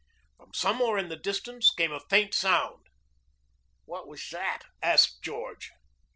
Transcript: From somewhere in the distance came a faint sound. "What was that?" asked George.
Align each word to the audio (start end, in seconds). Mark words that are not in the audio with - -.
From 0.35 0.51
somewhere 0.55 0.97
in 0.97 1.09
the 1.09 1.15
distance 1.15 1.69
came 1.69 1.91
a 1.91 1.99
faint 1.99 2.33
sound. 2.33 2.87
"What 3.85 4.07
was 4.07 4.27
that?" 4.31 4.63
asked 4.81 5.21
George. 5.21 5.69